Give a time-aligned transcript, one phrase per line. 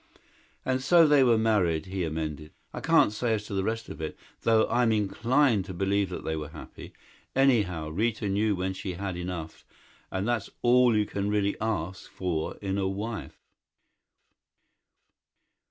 [0.65, 2.53] "And so they were married," he amended.
[2.73, 6.23] "I can't say as to the rest of it though I'm inclined to believe that
[6.23, 6.93] they were happy.
[7.35, 9.63] Anyhow, Rita knew when she had enough
[10.09, 13.37] and that's all you can really ask for in a wife."